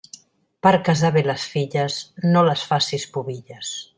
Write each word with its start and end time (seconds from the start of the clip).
Per 0.67 0.71
casar 0.87 1.11
bé 1.17 1.23
les 1.27 1.43
filles, 1.51 1.99
no 2.31 2.45
les 2.49 2.65
faces 2.73 3.07
pubilles. 3.19 3.75